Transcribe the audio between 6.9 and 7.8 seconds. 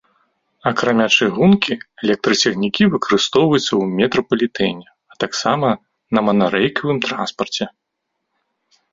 транспарце.